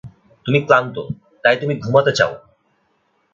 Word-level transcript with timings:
তুমি 0.45 0.59
ক্লান্ত, 0.65 0.95
তাই 1.43 1.55
তুমি 1.57 1.73
ঘুমাতে 1.75 2.11
চাউ! 2.11 2.31